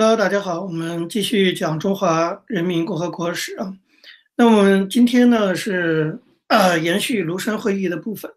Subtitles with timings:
[0.00, 3.74] Hello，大家好，我们继续讲中华人民共和国史啊。
[4.36, 8.30] 那我们今天呢是呃延续庐山会议的部分。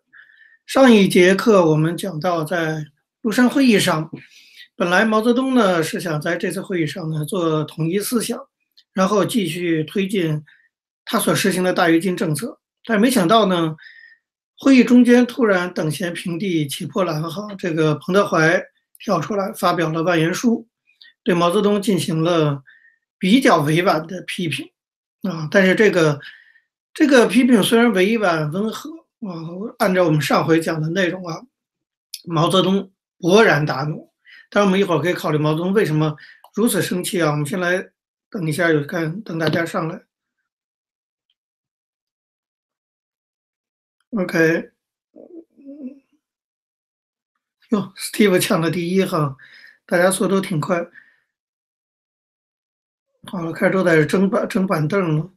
[0.65, 2.83] 上一节课我们讲到，在
[3.21, 4.09] 庐山会议上，
[4.75, 8.39] 本来毛泽东呢是想在这次会议上呢做统一思想，
[8.91, 10.43] 然后继续推进
[11.05, 13.75] 他所实行的大跃进政策，但没想到呢，
[14.57, 18.59] 会议中间突然等闲平地起波澜哈，这个彭德怀
[18.97, 20.67] 跳出来发表了万言书。
[21.23, 22.63] 对毛泽东进行了
[23.17, 24.71] 比较委婉的批评
[25.23, 26.19] 啊，但是这个
[26.93, 28.89] 这个批评虽然委婉温和
[29.21, 29.35] 啊，
[29.77, 31.41] 按照我们上回讲的内容啊，
[32.25, 34.11] 毛泽东勃然大怒。
[34.49, 36.15] 但是我们一会儿可以考虑毛泽东为什么
[36.55, 37.31] 如此生气啊？
[37.31, 37.89] 我们先来
[38.29, 40.01] 等一下，有看等大家上来。
[44.09, 44.71] OK，
[47.69, 49.37] 哟，Steve 抢了第一哈，
[49.85, 50.85] 大家速度挺快。
[53.27, 55.29] 好了，开始都在争板争板凳了。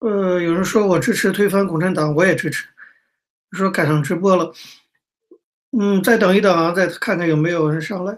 [0.00, 2.68] 呃，有人说我支持推翻共产党，我也支持。
[3.52, 4.52] 说赶上直播了，
[5.72, 8.16] 嗯，再等一等啊，再看看有没有人上来。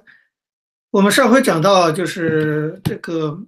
[0.91, 3.41] 我们上回讲到，就是这个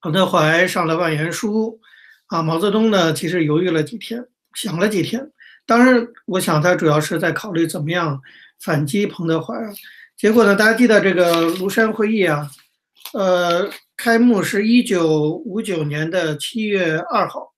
[0.00, 1.80] 彭德怀上了万言书
[2.26, 5.30] 啊，毛泽东呢，其实犹豫了几天，想了几天。
[5.64, 8.20] 当然，我想他主要是在考虑怎么样
[8.60, 9.54] 反击彭德怀。
[10.16, 12.50] 结果呢，大家记得这个庐山会议啊。
[13.16, 17.54] 呃，开幕是一九五九年的七月二号，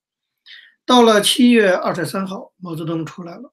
[0.87, 3.53] 到了七月二十三号，毛泽东出来了。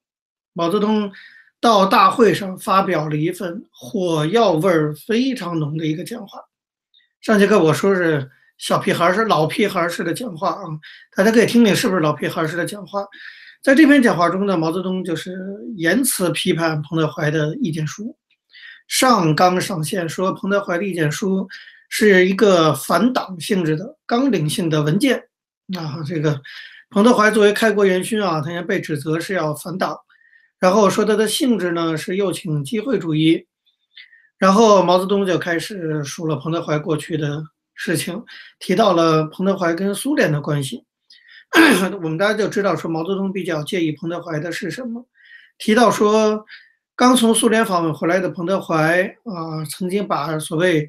[0.54, 1.12] 毛泽东
[1.60, 6.40] 到大会上发表了一份火药味儿非常浓的一个讲话。
[7.22, 10.62] 上节课我说是小屁孩儿，是老屁孩儿式的讲话啊，
[11.18, 13.04] 大家可以听听是不是老屁孩儿式的讲话。
[13.64, 15.36] 在这篇讲话中呢，毛泽东就是
[15.76, 18.16] 严词批判彭德怀的意见书，
[18.88, 21.50] 上纲上线说彭德怀的意见书。
[21.90, 25.24] 是一个反党性质的纲领性的文件。
[25.76, 26.40] 啊，这个
[26.92, 29.98] 彭德怀作为开国元勋啊，他也被指责是要反党，
[30.60, 33.48] 然后说他的性质呢是右倾机会主义，
[34.38, 38.24] 然后毛泽东就开始数了彭德怀过去的事情，
[38.60, 40.86] 提到了彭德怀跟苏联的关系，
[42.04, 45.04] 我们大家就知道说毛泽东比较介意彭德怀的是什么，
[45.58, 46.46] 提到说
[46.96, 50.88] 刚从苏联访问回来的彭德怀啊，曾经把所谓。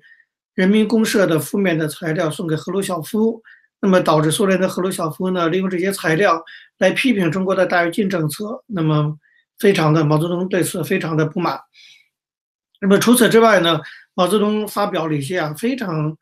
[0.57, 3.43] 人民公社的负面的材料送给赫鲁晓夫，
[3.81, 6.43] 那么导致苏联的赫鲁晓夫呢，利用这些材料
[6.79, 9.19] 来批评中国的大跃进政策，那么
[9.59, 11.61] 非常的毛泽东对此非常的不满。
[12.81, 13.81] 那么除此之外呢，
[14.15, 16.17] 毛泽东发表了一些啊非常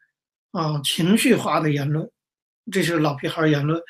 [0.51, 2.11] 啊情绪化的言论，
[2.73, 3.81] 这是老皮孩言论。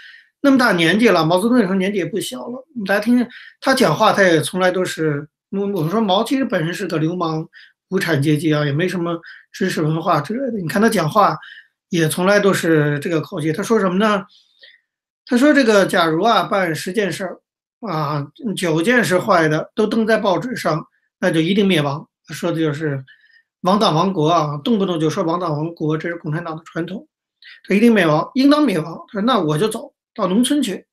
[0.43, 3.27] 那么大年纪了，毛泽东那时候年纪也不小了，大家听
[3.63, 7.49] 他讲话，他也从来都是我我们说毛其实本身是个流氓。
[7.91, 9.21] 无产阶级啊，也没什么
[9.53, 10.59] 知识文化之类的。
[10.59, 11.37] 你看他讲话，
[11.91, 13.53] 也从来都是这个口气。
[13.53, 14.25] 他说什么呢？
[15.27, 17.41] 他说：“这个假如啊，办十件事儿
[17.89, 20.87] 啊，九件是坏的，都登在报纸上，
[21.19, 23.03] 那就一定灭亡。”他说的就是
[23.63, 27.09] 亡党亡国啊，动不动就说亡党亡国，这是共产党的传统。
[27.67, 29.03] 他一定灭亡，应当灭亡。
[29.09, 30.85] 他说：“那我就走到农村去，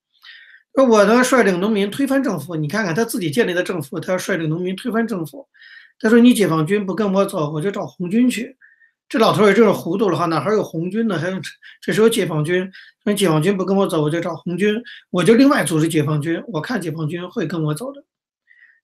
[0.75, 2.55] 那我呢率领农民推翻政府。
[2.55, 5.45] 你看看他自己建立的政府，他要率领农民推翻政府。”
[6.01, 8.57] 他说：“你解放军不跟我走，我就找红军去。”
[9.07, 11.19] 这老头也真是糊涂了哈，哪还有红军呢？
[11.19, 11.37] 还有
[11.81, 12.71] 这时候解放军，
[13.03, 16.41] 那解放军不跟我走，我就找红军，我就另外组织解放军。
[16.47, 18.01] 我看解放军会跟我走的。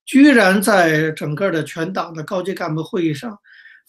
[0.06, 3.39] 居然在整个的全党的高级干部会议上，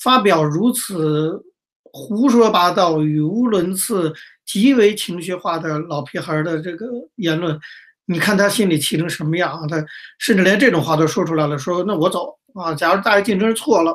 [0.00, 1.42] 发表如此
[1.82, 4.14] 胡说八道、语无伦次、
[4.46, 6.86] 极为情绪化的老皮孩的这个
[7.16, 7.58] 言论，
[8.06, 9.66] 你看他心里气成什么样啊？
[9.66, 9.84] 他
[10.20, 13.94] 甚至连这种话都说出来了，说：“那我走。”啊，假如大跃进真是错了，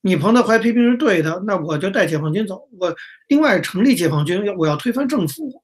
[0.00, 2.68] 你彭德怀批评是对的，那我就带解放军走。
[2.78, 2.94] 我
[3.28, 5.62] 另外成立解放军，我要推翻政府。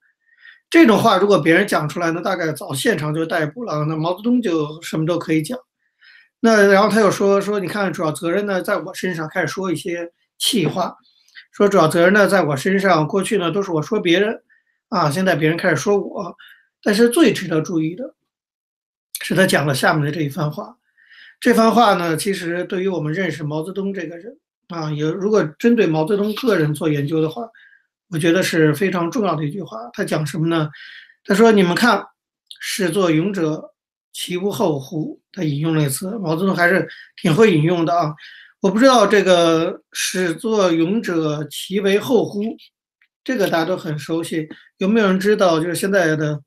[0.71, 3.85] 这种话如果别人讲出来，那大概早现场就逮捕了。
[3.85, 5.59] 那毛泽东就什么都可以讲。
[6.41, 10.95] 那然后他又说说，你看主要责任呢在我身上，开始说一些气话，
[11.53, 13.07] 说主要责任呢在我身上。
[13.07, 14.43] 过去呢都是我说别人，
[14.89, 16.34] 啊，现在别人开始说我。
[16.83, 18.15] 但是最值得注意的
[19.22, 20.77] 是，他讲了下面的这一番话。
[21.45, 24.35] 这番话呢，其实对于我们认识毛泽东这个人
[24.69, 27.47] 啊，有如果针对毛泽东个人做研究的话，
[28.09, 29.79] 我觉得是非常重要的一句话。
[29.93, 30.71] 他讲什么呢？
[31.23, 32.03] 他说：“你们看，
[32.63, 33.63] 始作俑者
[34.11, 36.89] 其无后乎？”他引用了一次，毛泽东还是
[37.21, 38.15] 挺会引用的啊。
[38.63, 42.41] 我不知道这个“始作俑者其为后乎”，
[43.23, 44.49] 这个大家都很熟悉。
[44.79, 45.61] 有没有人知道？
[45.61, 46.41] 就是现在的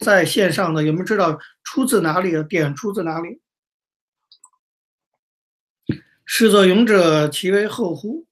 [0.00, 2.44] 在线上的有没有知道出自哪里的？
[2.44, 3.40] 点出自哪里？
[6.30, 8.26] 始作俑者，其为后乎？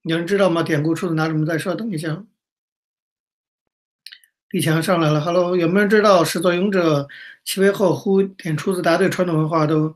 [0.00, 0.62] 有人知道吗？
[0.62, 1.32] 典故出自哪里？
[1.34, 2.24] 我们再稍等一下。
[4.48, 7.06] 李强上来了，Hello，有没有人知道“始作俑者，
[7.44, 8.80] 其为后乎”点出自？
[8.80, 9.94] 答对传统文化都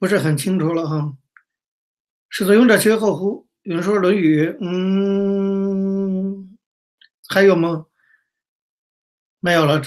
[0.00, 1.16] 不是很清楚了哈。
[2.28, 3.46] “始作俑者，其为后乎”？
[3.62, 6.58] 有人说《论语》，嗯，
[7.28, 7.86] 还有吗？
[9.38, 9.80] 没有了。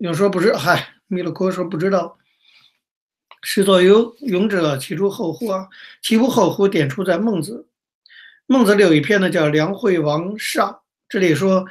[0.00, 2.18] 有人说不知，嗨，米勒哥说不知道。
[3.48, 5.46] 始作俑俑者，其出后乎？
[6.02, 6.66] 其不后乎？
[6.66, 7.52] 点出在《孟子》。
[8.46, 10.68] 《孟子》里有一篇呢，叫《梁惠王上》，
[11.08, 11.64] 这里说。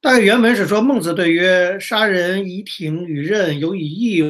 [0.00, 4.22] 大概原文是说：“孟子对曰：杀人以挺与刃，有以义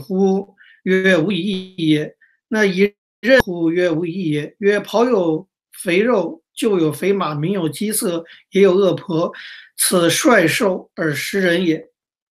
[0.00, 0.56] 乎？
[0.84, 2.16] 曰：无以义也。
[2.48, 3.70] 那以刃乎？
[3.70, 4.56] 曰：无以义也。
[4.60, 9.30] 曰：庖有肥肉，厩有肥马，民有饥色，也有恶婆。
[9.76, 11.86] 此率兽而食人也。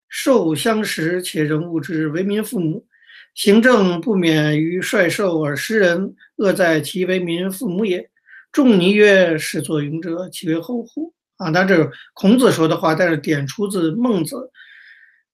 [0.10, 2.88] 兽相食，且人恶之，为民父母。
[3.36, 8.10] 行政不免于率兽而食人，恶在其为民父母也。
[8.52, 14.52] 仲尼曰：始作俑者，其为后乎？”啊，但这孔子说的话，但是点出自孟子。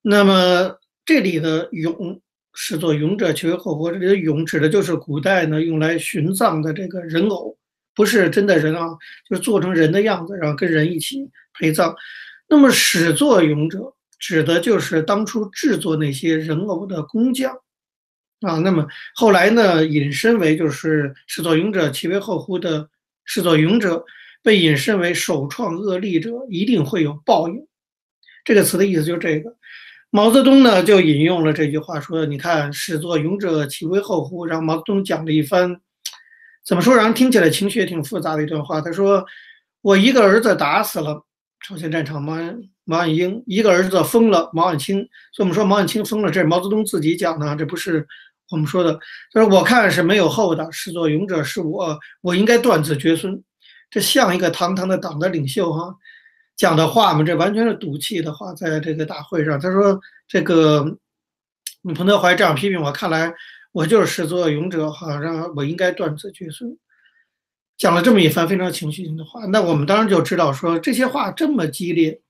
[0.02, 2.20] 那么这里的“俑”
[2.54, 7.56] 是作“俑者其为后乎”，这里的“俑”指的就是古代呢用来殉葬的这个人偶，
[7.92, 8.86] 不是真的人啊，
[9.28, 11.28] 就是做成人的样子，然后跟人一起
[11.58, 11.92] 陪葬。
[12.48, 17.52] 那么始作俑者，指的就是当初制作那些人偶的工匠
[18.40, 18.58] 啊。
[18.58, 22.88] 那么后来呢，引申为就是“始作俑者其为后乎”的
[23.24, 24.04] “始作俑者”。
[24.42, 27.66] 被引申为首创恶例者，一定会有报应。
[28.44, 29.52] 这个词的意思就是这个。
[30.10, 35.80] 毛泽东呢就引用了这句话，说：“你看，始作俑者，其为后乎？”然后毛泽东讲了一番，
[36.64, 36.94] 怎么说？
[36.94, 38.80] 让人听起来情绪也挺复杂的一段话。
[38.80, 39.26] 他说
[39.82, 41.24] ：“我一个儿子打死了
[41.66, 42.36] 朝鲜战场毛
[42.84, 44.98] 毛岸英，一个儿子疯了毛岸青。
[45.32, 48.06] 所以我们说毛岸青疯了，这是毛泽东自己讲的，这不是
[48.50, 48.98] 我们说的。
[49.32, 53.42] 他说：“我看是没有后的，始作俑者是我，我应该断子绝孙。”
[53.88, 55.94] 这像一个堂堂的党的领袖哈，
[56.56, 60.98] 讲的话嘛，这完全是赌气的话，在这个大会上，他说这个
[61.94, 63.32] 彭德怀这样批评我，看来
[63.70, 66.76] 我就是始作俑者哈，让我应该断子绝孙，
[67.78, 72.20] 讲了这么一番非常情绪性的话，那我们当然就知道说这些话这么激烈，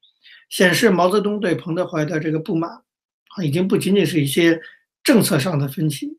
[0.50, 4.60] 显示毛泽东对彭德怀的这个不满啊，已经不仅仅是一些
[5.06, 6.18] 政策上的分歧，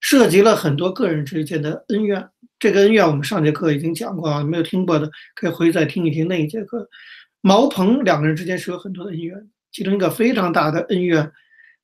[0.00, 2.26] 涉及了很多个人之间的恩怨。
[2.58, 6.88] 这个恩怨我们上节课已经讲过啊，没有听过的可以回去再听一听那一节课。
[7.42, 11.30] 毛彭两个人之间是有很多的恩怨，其中一个非常大的恩怨。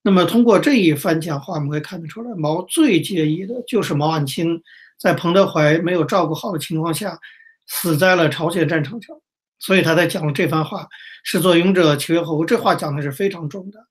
[0.01, 4.63] 那么通过这一番讲话，我们可以看得出来，毛最介意的就是毛岸青
[4.99, 7.19] 在彭德怀没有照顾好的情况下
[7.67, 9.15] 死在了朝鲜战场上，
[9.59, 10.89] 所以他才讲了这番话
[11.23, 13.90] ：“始作俑者，其为后乎？”这话讲的是非常重的。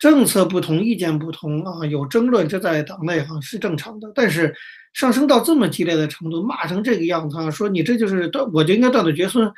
[0.00, 4.52] 政策不同，意见不同啊，有争论，这在党内哈是正常的，但是。
[4.92, 7.48] 上升到这么激烈的程度，骂成这个样子啊！
[7.48, 9.48] 说你这就是断，我就应该断子绝孙。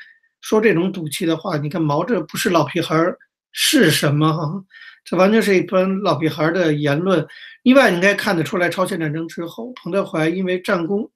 [0.42, 3.16] 说这种赌气的话，你看毛这不是老皮孩儿
[3.50, 4.62] 是什么哈？
[5.06, 7.26] 这完全是一般老皮孩儿的言论。
[7.62, 11.10] 另外，你应该看得出来，朝鲜战争之后，彭德怀因为战功，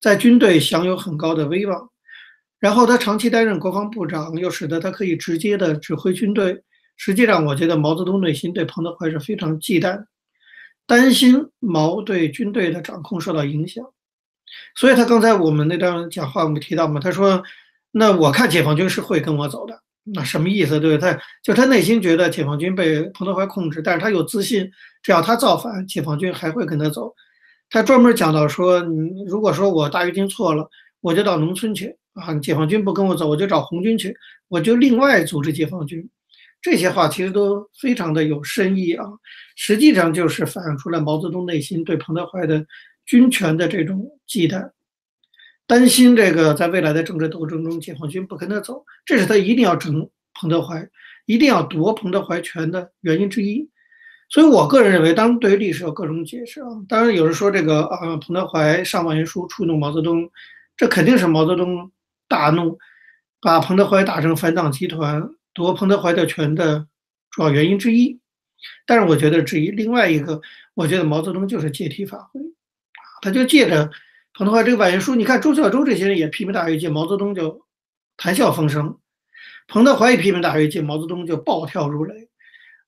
[0.00, 1.90] 在军队享有很高的威望，
[2.58, 6.60] 然后他长期担任国防部长，又使得他可以直接的指挥军队。
[6.96, 10.04] 实际上，我觉得毛泽东内心对彭德怀是非常忌惮。
[10.84, 13.84] 担心毛对军队的掌控受到影响，
[14.74, 17.42] 所以他刚才我们那段讲话我们提到嘛，他说
[17.92, 20.80] ：“那我看解放军是会跟我走的。”那什么意思？
[20.80, 24.68] 对他就他内心觉得解放军被彭德怀控制，但是他有自信，
[25.04, 27.14] 只要他造反，解放军还会跟他走。
[27.70, 30.68] 他专门讲到说：“你如果说我大跃进错了，
[31.00, 34.14] 我就到农村去啊，解放军不跟我走，我就找红军去，
[34.48, 36.06] 我就另外组织解放军。”
[36.62, 39.04] 这些话其实都非常的有深意啊，
[39.56, 42.64] 实际上就是反映出来毛泽东内心对彭德怀的
[43.04, 44.70] 军权的这种忌惮，
[45.66, 50.88] 担心这个在未来的政治斗争中解放军不跟他走，这是他一定要整彭德怀，
[51.26, 53.68] 一定要夺彭德怀权的原因之一。
[54.28, 60.30] 所以我个人认为，当然对于历史有各种解释啊，当然有人说这个啊彭德怀上万言书触怒毛泽东，
[60.76, 61.90] 这肯定是毛泽东
[62.28, 62.78] 大怒，
[63.40, 65.28] 把彭德怀打成反党集团。
[65.54, 66.86] 夺彭德怀的权的
[67.30, 68.18] 主要原因之一，
[68.86, 70.40] 但是我觉得，之一另外一个，
[70.74, 72.40] 我觉得毛泽东就是借题发挥，
[73.20, 73.90] 他就借着
[74.34, 77.66] 彭德怀这个万言书，你看朱孝周这些人也批评大跃进，毛泽东就
[78.16, 78.98] 谈笑风生；
[79.68, 82.28] 彭德怀一批评大跃进，毛泽东就暴跳如雷。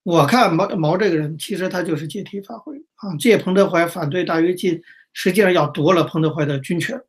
[0.02, 7.00] 我看毛毛这个人，其实他就是借题发挥啊，借彭德怀反对大跃进，实际上要夺了彭德怀的军权，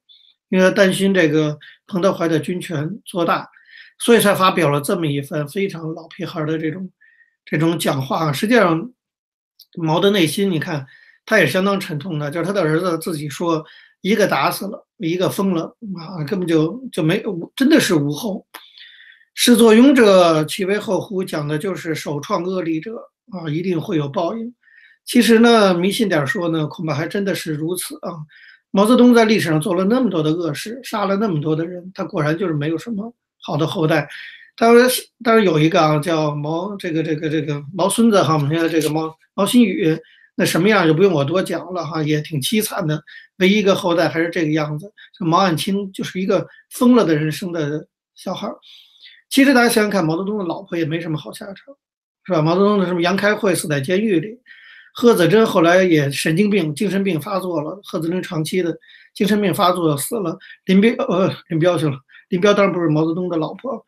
[0.50, 1.58] 因为他担心这个
[1.88, 3.50] 彭德怀的军权做大。
[3.98, 6.92] 所以才发表了这么一份非常老皮孩的这种
[7.46, 8.32] 这种讲话。
[8.32, 8.92] 实际上，
[9.78, 10.86] 毛的内心，你看
[11.26, 13.66] 他也相当沉痛的，就是他的儿子自己说
[14.02, 17.24] 一个打死了，一个疯了啊，根本就就没
[17.56, 18.46] 真的是无后。
[19.34, 21.24] 始作俑者岂为后乎？
[21.24, 22.96] 讲的就是首创恶力者
[23.32, 24.54] 啊，一定会有报应。
[25.04, 28.12] 其实呢，迷信点说呢，恐怕还真的是如此啊。
[28.72, 33.14] 毛泽东在历史上做了那么多的恶事，杀了那么多的人，他果然就是没有什么
[33.46, 34.08] 好的后代。
[34.58, 34.90] 当然，
[35.24, 39.98] 当然有一个啊，叫毛这个这个这个毛孙子哈，我们现在这个毛毛新宇，
[40.36, 43.04] 那什么样就不用我多讲了哈，也挺凄惨的。
[43.38, 47.86] 唯一一个后代还是这个样子，毛岸青就是一个疯了的人生的
[48.16, 48.50] 小孩。
[49.30, 51.76] 其实大家想想看，毛泽东的老婆也没什么好下场，
[52.24, 52.42] 是吧？
[52.42, 54.40] 毛泽东的什么杨开慧死在监狱里，
[54.94, 58.74] 贺子珍后来也神经病、精神病发作了，贺子珍长期的
[59.14, 60.38] 精神病发作死了。
[60.64, 61.98] 林彪呃，林彪去了，
[62.30, 63.86] 林彪当然不是毛泽东的老婆。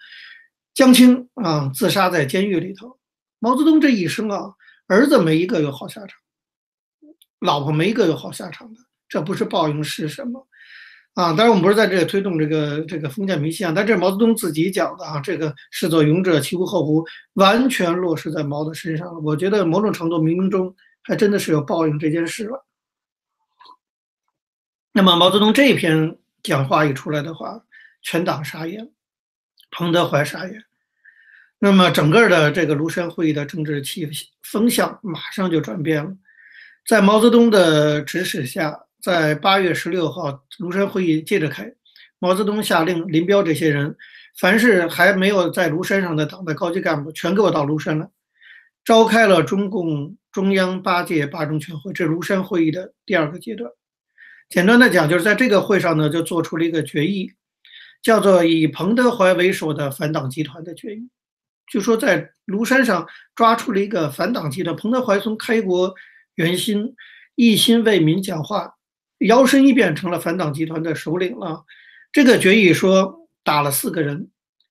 [0.73, 2.97] 江青啊，自杀在监狱里头。
[3.39, 4.53] 毛泽东这一生啊，
[4.87, 6.19] 儿子没一个有好下场，
[7.39, 10.47] 老婆没一个有好下场的，这不是报应是什么？
[11.13, 17.03] 啊，当然我们不是在这里推动这个这个封建迷信啊，但这是毛泽东自己讲的啊，这个始作俑者其无后乎，
[17.33, 19.19] 完全落实在毛的身上了。
[19.21, 22.65] 我觉得某种程度冥冥中还真的是有报应这件事了。
[24.93, 27.63] 那么毛泽东这篇讲话一出来的话，
[28.07, 28.89] 全党傻眼，
[29.69, 30.63] 彭德怀傻眼。
[31.59, 34.09] 那么整个的这个庐山会议的政治气
[34.43, 36.15] 风向马上就转变了，
[36.87, 41.69] 在毛泽东的指使下，在八月十六号庐山会议接着开，
[42.19, 43.93] 毛泽东下令林彪这些人，
[44.39, 48.09] 凡是还没有在庐山上的党的高级干部，全给我到庐山来，
[48.85, 53.69] 召开了中共中央八届八中全会，这庐山会议的第二个阶段。
[54.47, 57.33] 简单的讲，就是在这个会上呢，就做出了一个决议，
[58.01, 61.09] 叫做以彭德怀为首的反党集团的决议。
[61.71, 65.93] 就说在庐山上抓出了一个反党集团，彭德怀从开国
[66.35, 66.95] 元勋
[67.35, 68.75] 一心为民讲话，
[69.19, 71.65] 摇身一变成了反党集团的首领了。
[72.13, 74.29] 这个决议说打了四个人：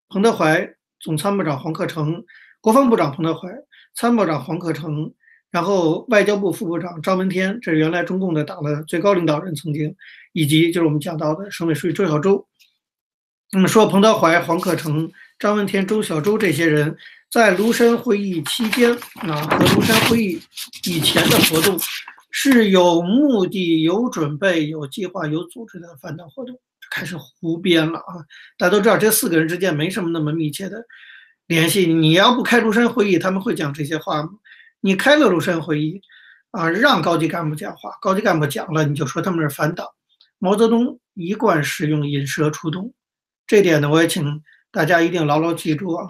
[0.08, 2.24] 彭德怀、总参谋长黄克诚、
[2.62, 3.48] 国防部长彭德怀、
[3.94, 5.12] 参谋长黄克诚，
[5.50, 9.94] 然后外交部副部长张闻天，这是原来中共的党的最高领导人，曾经，
[10.32, 12.48] 以及就是我们讲到的省委书记周小舟。
[13.52, 15.10] 那么说，彭德怀、黄克诚。
[15.38, 16.96] 张闻天、周小舟这些人
[17.30, 20.40] 在庐山会议期间啊，和庐山会议
[20.84, 21.78] 以前的活动
[22.30, 26.58] 是有目的、有准备、有计划、有组织的反党活动，
[26.90, 28.24] 开始胡编了啊！
[28.56, 30.82] 大家都知道，这四个人之间没什么那么密切的
[31.46, 31.86] 联系。
[31.86, 34.30] 你要不开庐山会议，他们会讲这些话吗？
[34.80, 36.00] 你开了庐山会议
[36.50, 39.86] 啊，让高级干部讲话，高级干部讲了，你就说他们是反党。
[40.38, 42.94] 毛泽东一贯使用引蛇出洞，
[43.46, 44.42] 这点呢，我也请。
[44.72, 46.06] 大家一定牢牢记住啊，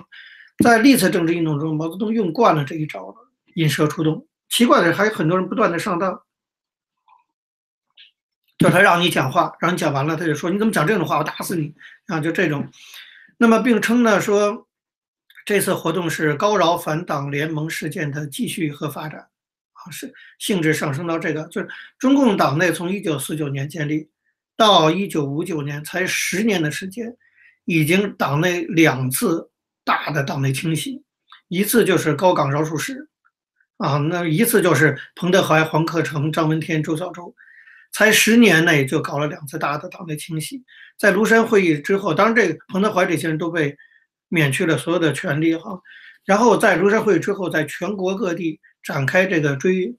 [0.65, 3.15] 在历次政治运动中，毛泽东用惯了这一招了，
[3.55, 4.27] 引蛇出洞。
[4.49, 6.21] 奇怪的是，还有很多人不断的上当，
[8.59, 11.73] 就他让你讲话，让你讲完了，他就说你怎么讲这种话，我打死你
[12.09, 12.19] 啊！
[12.19, 12.69] 就这种。
[13.37, 14.67] 那么并称呢说，
[15.45, 19.29] 这次活动是高饶反党联盟事件的继续和发展
[19.75, 21.69] 啊，是性质上升到这个，就是
[22.01, 24.11] 中共党内从一九四九年建立
[24.57, 27.17] 到一九五九年才十年的时间。
[27.67, 29.51] 已经党内两次
[29.85, 31.03] 大的党内清洗，
[31.49, 33.09] 一次就是高岗饶漱石，
[33.77, 37.35] 啊，那一次就是彭德怀、黄克诚、张闻天、周小舟，
[37.93, 40.63] 才十年内就搞了两次大的党内清洗。
[40.97, 43.77] 在庐山会议之后，当然这个彭德怀这些人都被
[44.29, 45.79] 免去了所有的权利哈，
[46.25, 49.93] 然后在庐山会议之后，在全国各地展开这个追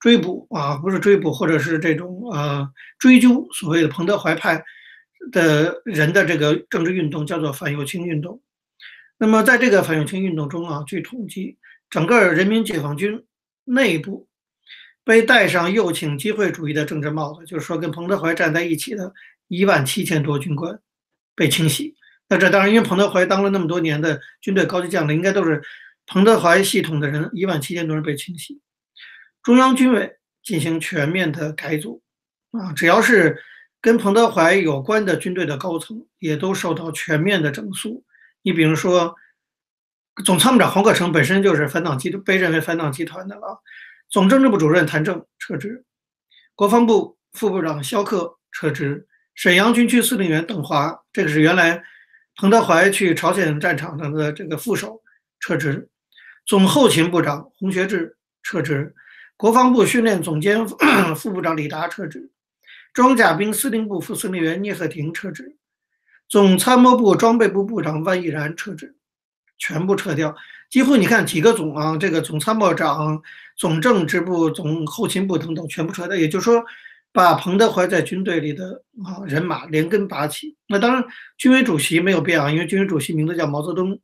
[0.00, 4.64] 追捕啊，不是追捕，或者是这种呃追究所谓的彭德怀派。
[5.30, 8.42] 的人的这个政治运动叫做反右倾运动。
[9.18, 13.24] 那么在这个反右倾运动中啊，据统计，整个人民解放军
[13.64, 14.26] 内部
[15.04, 19.14] 被戴上右倾机会主义的政治帽子，就是说跟彭德怀站在一起的
[19.46, 20.80] 一万七千多军官
[21.36, 21.94] 被清洗。
[22.28, 25.62] 那这当然，因为彭德怀当了那么多年的军队高级将领，应该都是
[26.06, 28.60] 彭德怀系统的人，一万七千多人被清洗。
[29.42, 32.02] 中央军委进行全面的改组
[32.50, 33.40] 啊，只要是。
[33.82, 38.04] 跟彭德怀有关的军队的高层也都受到全面的整肃。
[38.42, 39.14] 你比如说，
[40.24, 43.60] 总参谋长黄克诚本身就是反党集被认为反党集团的了，
[44.08, 45.84] 总政治部主任谭政撤职，
[46.54, 51.82] 国防部副部长肖克撤职，沈阳军区司令员邓华，这个是原来
[52.36, 55.02] 彭德怀去朝鲜战场上的这个副手
[55.40, 55.88] 撤职，
[56.46, 58.94] 总后勤部长洪学智撤职，
[59.36, 60.66] 国防部训练总监
[61.16, 62.31] 副部长李达撤职。
[62.92, 65.56] 装甲兵司令部副司令员聂鹤亭撤职，
[66.28, 68.94] 总参谋部装备部部长万毅然撤职，
[69.58, 70.34] 全部撤掉。
[70.70, 73.22] 几乎你看几个总啊，这个总参谋长、
[73.56, 76.16] 总政治部、总后勤部等等全部撤掉。
[76.16, 76.64] 也就是说，
[77.12, 80.56] 把彭德怀在军队里的啊人马连根拔起。
[80.66, 81.04] 那当然，
[81.36, 83.98] 军委主席没有变啊，因为军委主席名字叫毛泽东。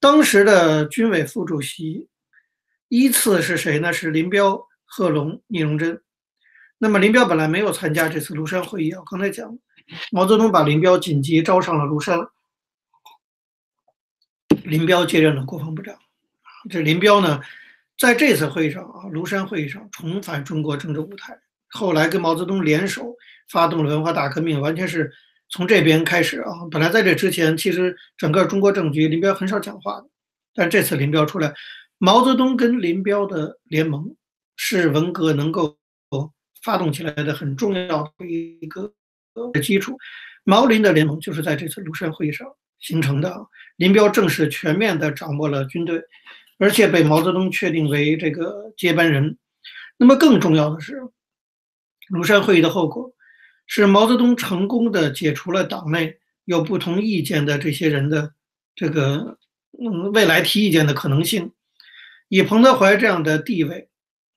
[0.00, 2.08] 当时的军委副主席
[2.88, 3.92] 依次是谁呢？
[3.92, 6.00] 是林彪、贺龙、聂荣臻。
[6.82, 9.58] 那么林彪本来没有参加这次庐山会议啊，刚才讲，
[10.10, 12.18] 毛泽东把林彪紧急招上了庐山，
[14.64, 15.94] 林彪接任了国防部长。
[16.70, 17.38] 这林彪呢，
[17.98, 21.38] 在这次会议上啊，庐山会议上重返中国政治舞台。
[21.68, 23.14] 后来跟毛泽东联手
[23.50, 25.12] 发动了文化大革命，完全是
[25.50, 26.50] 从这边开始啊。
[26.70, 30.08] 本来在这之前，其实整个中国政局林彪很少讲话的，
[30.54, 31.52] 但这次林彪出来，
[31.98, 34.16] 毛泽东跟林彪的联盟
[34.56, 35.76] 是文革能够
[36.62, 38.92] 发动起来的很重要的一个
[39.62, 39.96] 基础。
[40.44, 42.46] 毛林的联盟就是在这次庐山会议上
[42.78, 43.46] 形成的。
[43.76, 46.02] 林彪正式全面的掌握了军队，
[46.58, 49.38] 而且被毛泽东确定为这个接班人。
[49.96, 51.00] 那么更重要的是。
[52.10, 53.14] 庐山会议的后果
[53.68, 58.34] 是毛泽东成功的解除了党内有不同意见的这些人的
[58.74, 59.38] 这个
[59.80, 61.52] 嗯未来提意见的可能性。
[62.26, 63.88] 以彭德怀这样的地位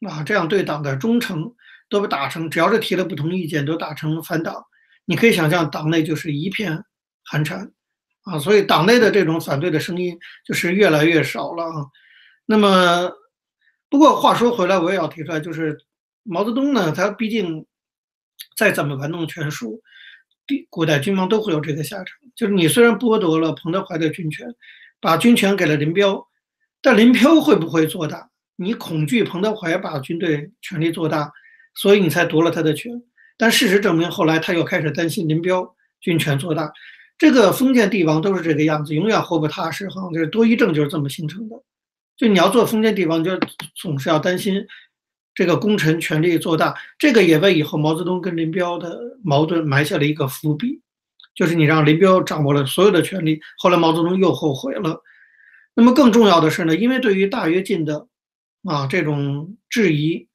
[0.07, 1.55] 啊，这样对党的忠诚
[1.93, 4.65] 都被打成，只要是提了不同意见都打成反党。
[5.05, 6.83] 你可以想象，党内就是一片
[7.23, 7.71] 寒蝉
[8.23, 11.85] 啊，所以党内的这种反对的声音就是越来越少了啊。
[12.45, 13.09] 那么，
[13.89, 15.77] 不过话说回来，我也要提出来，就是。
[16.25, 17.65] 毛泽东呢，他毕竟
[18.55, 19.81] 再怎么玩弄权术，
[20.47, 22.07] 第古代军方都会有这个下场。
[22.33, 24.47] 就是你虽然剥夺了彭德怀的军权，
[25.01, 26.25] 把军权给了林彪，
[26.81, 28.29] 但林彪会不会做大？
[28.55, 31.29] 你恐惧彭德怀把军队权力做大，
[31.75, 33.01] 所以你才夺了他的权。
[33.37, 36.71] 但事实证明，后来他又开始担心林彪军权做大。
[37.17, 39.87] 这个封建帝王都是这个样子，永远活不踏实。
[39.89, 41.55] 哈，就是多疑症就是这么形成的。
[42.15, 43.31] 就你要做封建帝王，就
[43.75, 44.65] 总是要担心。
[45.35, 50.79] 这个功臣权力做大，这个也为以后毛泽东跟林彪的矛盾埋下了一个伏笔，
[51.33, 55.01] 就是你让林彪掌握了所有的权力，后来毛泽东又后悔了。
[55.73, 58.05] 那么更重要的是呢，因为对于大跃进的
[58.63, 60.27] 啊这种质疑，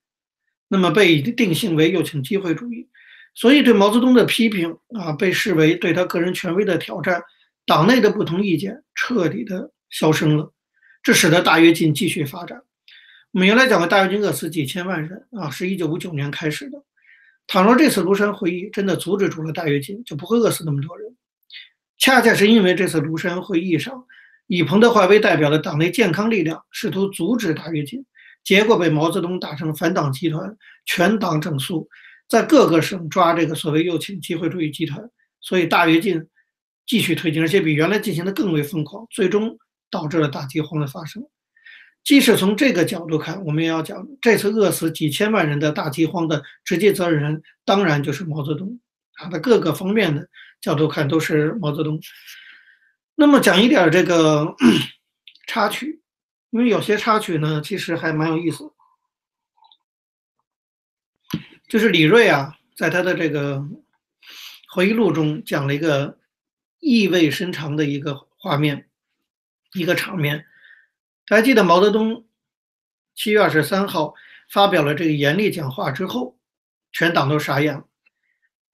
[0.69, 2.89] 那么被定性为右倾机会主义，
[3.35, 7.23] 所以对毛泽东的批评啊被视为对他个人权威的挑战，
[7.67, 10.53] 党内的不同意见彻底的消声了，
[11.03, 12.63] 这使得大跃进继续发展。
[13.33, 16.83] 我们原来讲过，大跃进饿死几千万人啊，是一九五九年开始的。
[17.47, 21.17] 倘若这次庐山会议真的阻止住了大跃进，就不会饿死那么多人。
[21.97, 24.05] 恰恰是因为这次庐山会议上，
[24.47, 28.05] 以彭德怀为代表的党内健康力量试图阻止大跃进，
[28.45, 31.89] 结果被毛泽东打成反党集团，全党整肃，
[32.29, 35.09] 在各个省抓这个所谓右倾机会主义集团，
[35.41, 36.27] 所以大跃进
[36.87, 39.59] 继续推进，而且比原来进行的更为疯狂，最终
[39.91, 41.23] 导致了大饥荒的发生。
[42.05, 48.81] 即使从这个角度看，我们也要讲，这次饿死几千万人的大饥荒的直接责任人，当然就是毛泽东。
[49.13, 50.27] 他的各个方面的
[50.61, 52.01] 角度看，都是毛泽东。
[53.15, 54.55] 那么讲一点这个
[55.49, 56.01] 插曲，
[56.51, 58.73] 因为有些插曲呢，其实还蛮有意思。
[61.69, 63.63] 就是李锐啊，在他的这个
[64.73, 66.19] 回忆录中讲了一个
[66.79, 68.89] 意味深长的一个画面，
[69.75, 70.47] 一个场面。
[71.27, 72.27] 还记得毛泽东
[73.15, 74.15] 七月二十三号
[74.51, 76.39] 发表了这个严厉讲话之后，
[76.91, 77.85] 全党都傻眼了。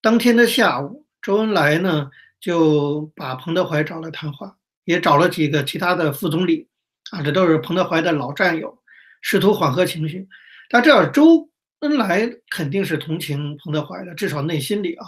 [0.01, 6.69] 当天的下午，周恩来呢就把彭德怀找来谈话，也找了几个其他的副总理，
[7.11, 8.77] 啊，这都是彭德怀的老战友，
[9.21, 10.27] 试图缓和情绪。
[10.69, 11.49] 但这样，周
[11.81, 15.07] 恩来肯定是同情彭德怀的，至少内心里啊，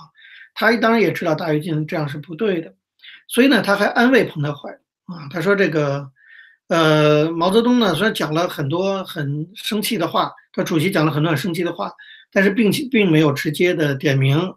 [0.54, 2.74] 他当然也知道大跃进这样是不对的，
[3.28, 4.70] 所以呢，他还安慰彭德怀
[5.06, 6.10] 啊，他说这个。
[6.68, 11.92] 呃，毛泽东呢，虽然讲了很多很生气的话，他主席讲了很多很生气的话，
[12.32, 14.52] 但是并且并没有直接的点名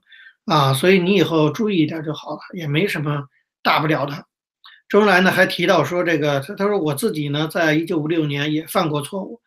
[0.45, 3.23] 啊，所以你以后注意一点就好了，也没什么
[3.62, 4.25] 大不了的。
[4.89, 9.39] 周恩来呢还提到说，这个他他说我自己呢，在一九五六年也犯过错误，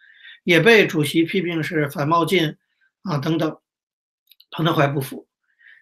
[0.44, 2.56] 也被主席批评是反冒进
[3.02, 3.58] 啊等等。
[4.52, 5.26] 彭德怀不服，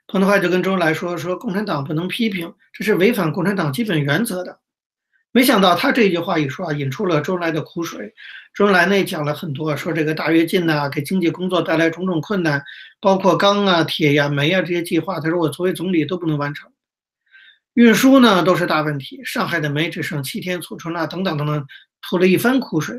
[0.06, 4.60] 彭德怀就跟周恩来说说，共产党不能批评，这是违反共产党基本原则的。
[5.30, 8.14] 没想到他这句话一说啊，引出了周恩来的苦水。
[8.54, 12.64] 周恩来呢讲了很多，说这个大跃进呐，给经济工作带来种种困难，
[12.98, 16.72] 包括钢啊、铁呀、煤啊这些计划，他说我作为总理都不能完成。
[17.74, 21.66] 运输呢都是大问题，上海的煤只剩七天储存了，等等等等，
[22.02, 22.96] 吐了一番苦水。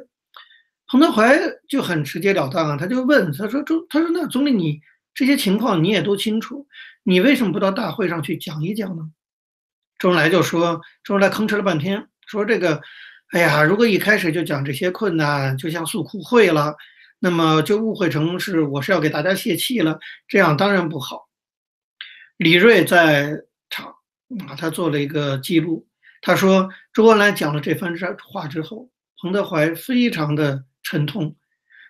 [0.88, 4.82] 彭德怀就很直截了当啊，他就问他说周他说那总理你
[5.14, 6.68] 这些情况你也都清楚，
[7.04, 9.12] 你为什么不到大会上去讲一讲呢？
[10.00, 12.08] 周恩来就说，周恩来吭哧了半天。
[12.26, 12.82] 说这个，
[13.32, 16.76] 哎呀，如果一开始就讲这些困难，就像诉苦会了，
[17.20, 21.30] 那么就误会成是我是要给大家泄气了，这样当然不好。
[22.38, 23.38] 李锐在
[24.48, 25.88] 啊，他做了一个记录，
[26.22, 28.90] 他说周恩来讲了这番话之后，
[29.22, 31.36] 彭德怀非常的沉痛，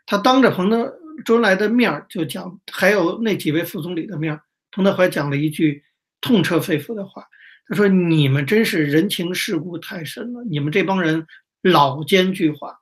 [0.06, 0.94] 他当着彭德
[1.26, 4.40] 周恩来的面就讲，还有那几位副总理的面，
[4.72, 5.84] 彭德怀讲了一句
[6.20, 7.28] 痛彻肺腑的话，
[7.68, 11.26] 他说：“你们真是人情世故太深了，你们这帮人
[11.62, 12.76] 老奸巨猾。”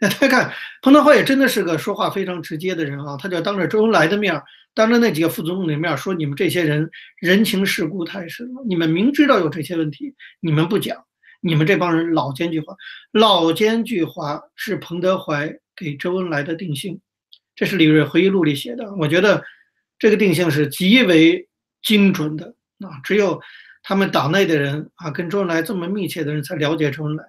[0.00, 0.52] 那大家看，
[0.82, 4.42] 彭德怀也真的是个说话非常直接的人啊，他就当着周恩来的面，
[4.74, 11.04] 当着那几个副总统的面说：“你们这些人人情世故太深了，你们明知道有这些问题，你们不讲，
[11.40, 12.76] 你们这帮人老奸巨猾。
[13.12, 17.00] 老奸巨猾是彭德怀给周恩来的定性，
[17.54, 18.92] 这是李锐回忆录里写的。
[18.96, 19.44] 我觉得
[19.98, 21.48] 这个定性是极为
[21.82, 23.40] 精准的啊，只有
[23.84, 27.24] 他们党内的人啊，跟周恩来这么密切的人才了解周恩来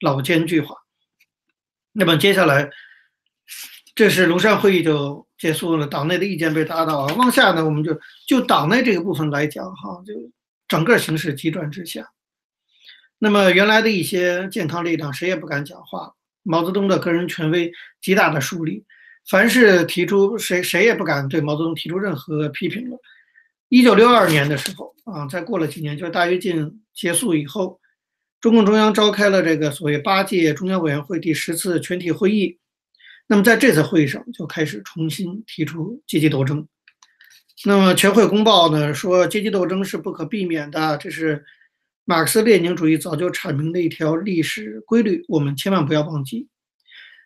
[0.00, 0.74] 老奸巨猾。”
[1.92, 2.70] 那么接下来，
[3.96, 7.04] 这是庐山会议就结束了，党内的意见被达到。
[7.16, 7.98] 往下呢，我们就
[8.28, 10.14] 就党内这个部分来讲，哈，就
[10.68, 12.08] 整个形势急转直下。
[13.18, 16.14] 那么原来的一些健康力量，谁也不敢讲话。
[16.42, 18.84] 毛泽东的个人权威极大的树立，
[19.28, 22.96] 凡是提出谁谁也不敢对毛泽东提出任何批评了。
[23.68, 27.80] 一九六二年的时候啊，再过了几年，就是大跃进结束以后。
[28.40, 32.58] 中共中央召开了这个所谓八届中央委员会第十次全体会议，
[33.26, 36.66] 那么在这次会议上就开始重新提出阶级斗争。
[37.66, 41.44] 那么全会公报呢说，阶级斗争是不可避免的，这是
[42.06, 46.48] 马克思列宁主义早就阐明的一条历史规律，我们千万不要忘记。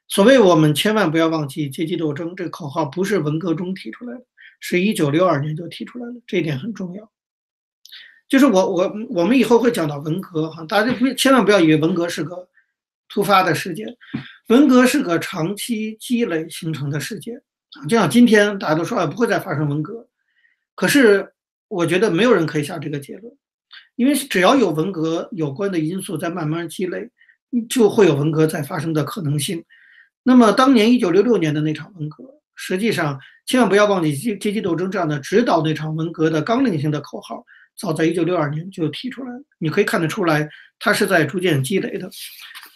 [0.08, 4.24] 所谓我们千万不要忘记阶级斗争这口号，不是文革中提出来的，
[4.58, 7.08] 是一九六二年就提出来了，这一点很重要。
[8.28, 12.48] 就是我我我们以后会讲到文革哈，大家不千万不要以为文革是个
[13.08, 13.86] 突发的事件，
[14.48, 17.36] 文革是个长期积累形成的事件
[17.78, 17.86] 啊。
[17.86, 20.08] 就像今天大家都说啊不会再发生文革，
[20.74, 21.32] 可是
[21.68, 23.32] 我觉得没有人可以下这个结论，
[23.96, 27.10] 因为只要有文革有关的因素在慢慢积累，
[27.68, 29.62] 就会有文革再发生的可能性。
[30.22, 37.44] 那么当年一九六六年的那场文革，实际上千万不要忘记阶阶级斗争这样的指导那场文革的纲领性的口号。
[37.76, 42.08] 早在一九六二年就提出来了，你可以看得出来，它是在逐渐积累的。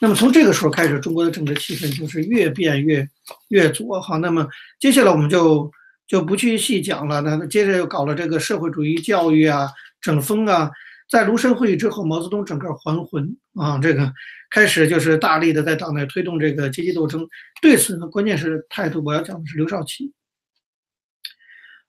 [0.00, 3.08] 那么从这个时候开始，中国的政治气氛就是越变越
[3.48, 4.00] 越左。
[4.00, 4.46] 好，那么
[4.78, 5.70] 接下来我们就
[6.06, 7.20] 就不去细讲了。
[7.20, 9.68] 那接着又搞了这个社会主义教育啊、
[10.00, 10.70] 整风啊。
[11.08, 14.12] 在庐山会议之后，毛泽东整个还魂啊，这个
[14.50, 17.26] 开始就是大力的在党内推动这个阶级斗争。
[17.62, 20.12] 对此呢，关键是态度，我要讲的是刘少奇。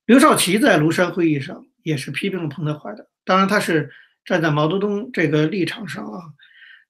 [0.05, 1.65] 刘少奇在庐山会议上。
[1.83, 3.89] 也是批评了彭德怀的，当然他是
[4.25, 6.21] 站在毛泽东这个立场上啊。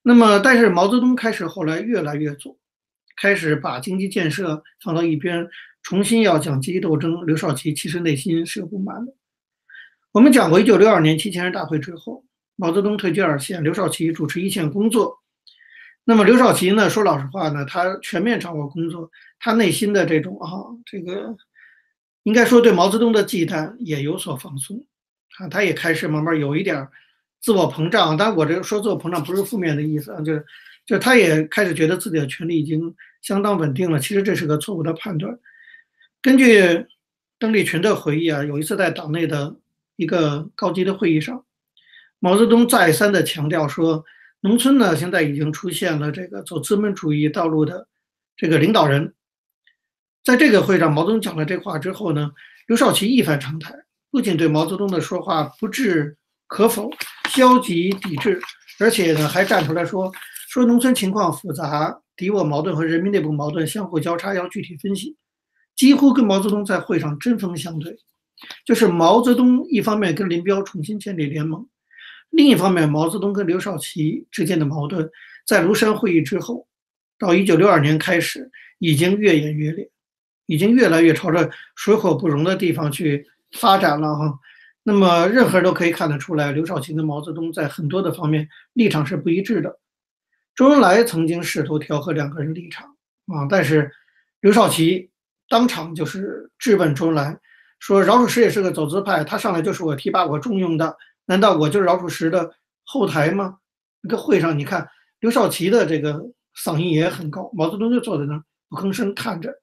[0.02, 2.58] 那么，但是毛泽东开始后来越来越左，
[3.16, 5.46] 开始把经济建设放到一边，
[5.82, 7.26] 重新要讲阶级斗争。
[7.26, 9.12] 刘少奇其实内心是有不满的。
[10.12, 12.24] 我们讲过，一九六二年七千人大会之后，
[12.56, 15.18] 毛泽东退居二线，刘少奇主持一线工作。
[16.04, 20.48] 那么刘少奇呢，说老实话呢，他全面掌握工作，他内心的这种啊，
[20.86, 21.36] 这个。
[22.24, 24.84] 应该说，对毛泽东的忌惮也有所放松，
[25.38, 26.86] 啊，他也开始慢慢有一点
[27.40, 28.16] 自我膨胀。
[28.16, 30.44] 但我这说自我膨胀不是负面的意思啊，就是，
[30.84, 33.98] 就他也开始觉得自己的权力已经相当稳定了。
[33.98, 35.38] 其实这是个错误的判断。
[36.20, 36.86] 根据
[37.38, 39.56] 邓丽群的回忆啊，有一次在党内的
[39.96, 41.42] 一个高级的会议上，
[42.18, 44.04] 毛泽东再三的强调说，
[44.40, 47.88] 农村呢现在已经出现了这个走资本主义道路的
[48.36, 49.14] 这个领导人。
[50.22, 52.30] 在这个会上，毛泽东讲了这话之后呢，
[52.66, 53.74] 刘少奇一反常态，
[54.10, 56.90] 不仅对毛泽东的说话不置可否、
[57.30, 58.40] 消极抵制，
[58.78, 60.12] 而且呢还站出来说
[60.48, 65.16] 说农村情况复杂，敌我矛盾和人民内部矛盾相互交叉，要具体分析。
[65.74, 67.96] 几乎跟毛泽东在会上针锋相对，
[68.66, 71.66] 就是毛泽东一方面跟林彪重新建立联盟，
[72.28, 75.08] 另一方面毛泽东跟刘少奇之间的矛盾，
[75.46, 76.66] 在庐山会议之后，
[77.18, 79.90] 到一九六二年开始，已经越演越烈。
[80.50, 84.36] 已经越来越朝着水火不容的地方去发展了哈，
[84.82, 89.78] 那么任何人都可以看得出来，刘少奇跟毛泽东在很多的方面立场是不一致的。
[90.56, 92.88] 周恩来曾经试图调和两个人立场
[93.28, 93.92] 啊，但是
[94.40, 95.08] 刘少奇
[95.48, 97.38] 当场就是质问周恩来，
[97.78, 102.52] 说饶漱石也是个走资派，他上来就是我提拔我重用的，难道我就是饶漱石的
[102.84, 103.58] 后台吗？
[104.00, 104.88] 那个会上你看
[105.20, 106.20] 刘少奇的这个
[106.56, 109.54] 嗓音也很高，毛泽东就坐在那儿不吭声看着。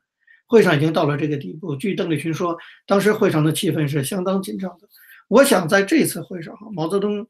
[0.47, 1.75] 会上已经到了这个地步。
[1.75, 4.87] 据邓丽群说，当时会上的气氛是相当紧张的。
[5.27, 7.27] 我想在这次会上，毛泽东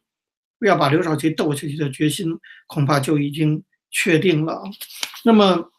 [0.59, 2.27] 要把刘少奇斗下去的决心
[2.67, 4.61] 恐怕就已经确定了。
[5.25, 5.71] 那么，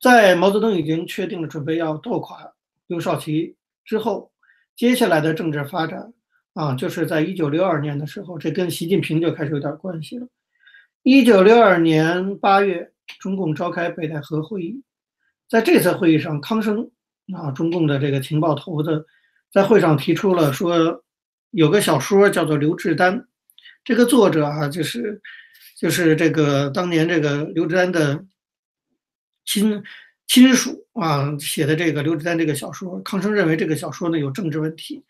[0.00, 2.52] 在毛泽东已经确定了准备要斗垮
[2.86, 4.30] 刘少奇之后，
[4.76, 6.12] 接下来的政治发展
[6.52, 10.28] 啊，就是在一九六二年的时候，这跟习近平就开始有点关系了。
[11.02, 14.82] 一九六二年八月，中共召开北戴河会议，
[15.48, 16.90] 在这次会议上，康生
[17.34, 19.04] 啊，中共的这个情报头子，
[19.52, 21.02] 在会上提出了说，
[21.50, 23.18] 有个小说叫做《刘志丹》，
[23.84, 25.20] 这个作者啊，就是
[25.78, 28.24] 就是这个当年这个刘志丹的。
[29.48, 29.80] 亲
[30.26, 35.04] 亲属啊写的这个刘志丹这个小说，康生认为这个小说呢有政治问题。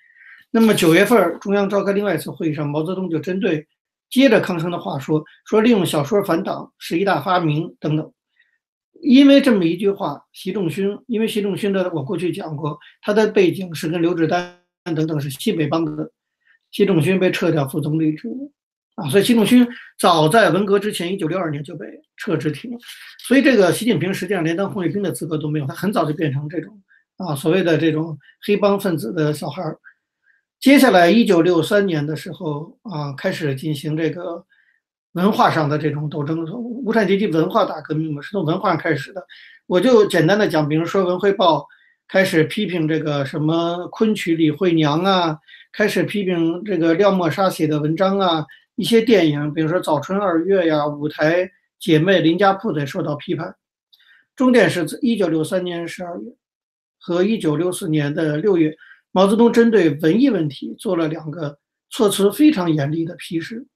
[0.51, 3.67] 那么九月份中央召开另外一次会议上，毛泽东就针对
[4.11, 8.13] 接着康生的话说说利用小说反党是一大发明等等。
[9.03, 14.59] 因为这么一句话，习仲勋因为习仲勋的我过去讲过，他的背景是跟刘志丹
[14.95, 16.11] 等等是西北帮的，
[16.71, 18.53] 习仲勋被撤掉副总理职务。
[18.97, 22.79] 啊，所以习仲勋早在文革之前，一九六二年就被撤职停了。
[23.29, 26.83] 所以这个习近平实际上连当红卫兵的资格都没有，他很早就变成这种
[27.19, 29.79] 啊所谓的这种黑帮分子的小孩儿。
[30.59, 34.43] 接下来一九六三年的时候啊，开始进行这个
[35.17, 39.27] 文化上的这种斗争，从无产阶级文化大革命嘛，是从文化开始的。
[39.67, 41.61] 我就简单的讲，比如说《文汇报》
[42.07, 45.39] 开始批评这个什么昆曲李慧娘啊，
[45.73, 48.45] 开始批评这个廖沫沙写的文章啊。
[48.75, 51.51] 一些电影，比如说《早春二月》呀，《舞台
[51.81, 53.57] 姐妹》《林家铺子》受到批判。
[54.37, 56.31] 重点是一九六三年十二月
[56.99, 58.77] 和一九六四年的六月，
[59.13, 63.67] 毛泽东针对文艺问题做了两个措辞非常严厉的批示。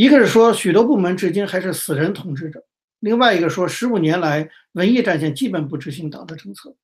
[0.00, 2.64] 一个是说许多部门至今还是死人统治着，
[3.00, 6.74] 另外一个说十五年来文艺战线基本不执行党的政策。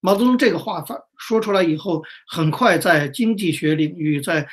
[0.00, 4.48] 毛泽东这个话法说出来以后，很快在经济学领域在。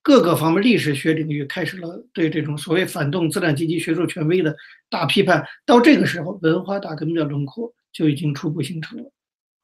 [0.00, 4.56] 各个方面历史学领域开始了对这种所谓反动资产阶级学术权威的
[4.88, 5.44] 大批判。
[5.66, 9.12] 到这个时候，文化大革命的轮廓就已经初步形成了。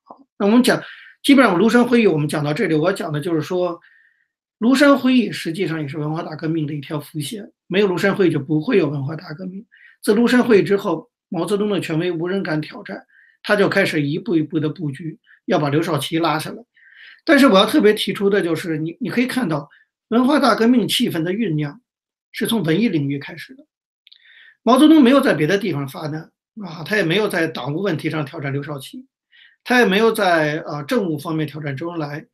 [0.03, 0.83] 好，那我们讲，
[1.23, 3.81] 基本上庐山会议我们讲到这里，我讲的就是说，
[4.59, 7.51] 庐山会议实际上也是文化大革命的一条伏线。
[7.75, 9.67] 没有庐山会议，就不会有文化大革命。
[10.01, 13.05] 自庐山会议之后，毛泽东的权威无人敢挑战，
[13.43, 16.63] 他就开始一步一步的布局，要把刘少奇拉下来。
[17.25, 19.69] 但是我要特别提出的就是，你你可以看到。
[20.09, 21.81] 文化大革命气氛的酝酿
[22.31, 23.65] 是从文艺领域开始的。
[24.63, 26.31] 毛泽东没有在别的地方发难
[26.63, 29.07] 啊，他也没有在党务问题上挑战刘少奇，
[29.65, 32.27] 他也没有在啊政务方面挑战周恩来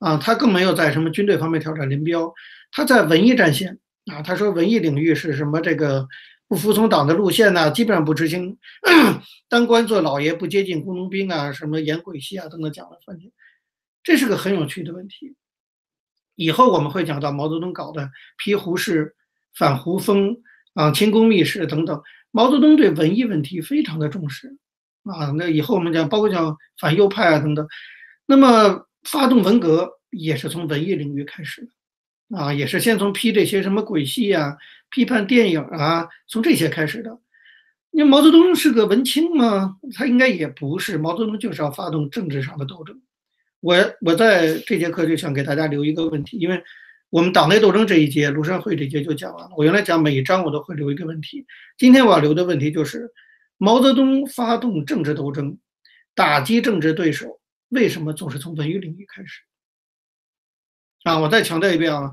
[0.00, 2.34] 啊，他更没有在什么军队方面挑战林彪。
[2.72, 6.08] 他在文艺战线啊，他说文艺领域是什么这个
[6.48, 7.70] 不服从党的路线呢？
[7.70, 8.58] 基本上不执行，
[9.48, 13.30] 当官做老爷，不接近工农兵啊，什么演鬼戏啊等等讲了半天，
[14.02, 15.36] 这是个很有趣的问题。
[16.34, 19.14] 以后我们会讲到毛泽东搞的批胡适、
[19.54, 20.38] 反胡风
[20.74, 22.02] 啊、清宫秘史等等。
[22.30, 24.56] 毛泽东对文艺问题非常的重视
[25.04, 25.30] 啊。
[25.36, 27.68] 那以后我们讲，包括讲反右派啊等等。
[28.26, 31.68] 那么发动文革也是从文艺领域开始的
[32.34, 34.56] 啊，也是先从批这些什么鬼戏啊、
[34.90, 37.18] 批判电影啊，从这些开始的。
[37.90, 39.76] 因为毛泽东是个文青吗？
[39.94, 40.96] 他应该也不是。
[40.96, 43.00] 毛泽东就是要发动政治上的斗争。
[43.60, 46.62] 我我在这节课就想给大家留一个问题，因为
[47.10, 49.50] 我们党内斗争这一节，庐山会这一节就讲完了。
[49.56, 51.44] 我原来讲每一章我都会留一个问题，
[51.76, 53.12] 今天我要留的问题就是：
[53.58, 55.58] 毛泽东发动政治斗争，
[56.14, 59.42] 打击政治对手，为什么总是从文娱领域开始？
[61.04, 62.12] 啊，我再强调一遍啊，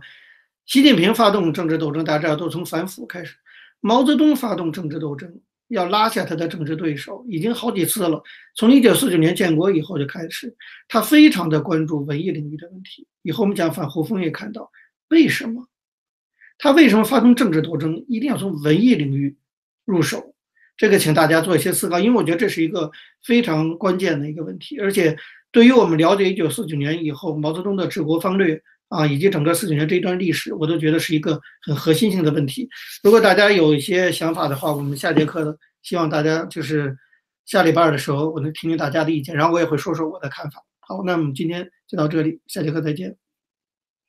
[0.65, 3.35] 习近平发动政治斗争，大家知道都从反腐开始，
[3.81, 5.39] 毛泽东发动政治斗争。
[5.67, 8.23] 要拉下他的政治对手，已经好几次了。
[8.55, 10.51] 从一九四九年建国以后就开始，
[10.87, 13.05] 他非常的关注文艺领域的问题。
[13.21, 14.71] 以后我们讲反胡风也看到，
[15.09, 15.67] 为什么
[16.57, 19.37] 他为什么发动政治斗争，一定要从文艺领域
[19.85, 20.33] 入手？
[20.75, 22.91] 这个请大家做一些思考，因为我觉得这是一个
[23.23, 24.79] 非常关键的一个问题。
[24.79, 25.15] 而且
[25.51, 28.59] 对于我们了解一九四九年以后毛泽东的治国方略。
[28.89, 32.67] 啊，以及整个四九年这一段历史，我都觉得是一个很核心性的问题。
[33.03, 36.97] 如果大家有一些想法的话，我们下节课希望大家就是
[37.45, 40.61] 下礼拜的时候，我能听听大家的意见，然后我也会说说我的看法。
[40.81, 43.15] 好，那我们今天就到这里，下节课再见。